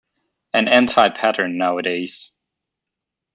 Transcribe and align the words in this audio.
An 0.55 0.67
anti-pattern 0.67 1.59
nowadays. 1.59 2.35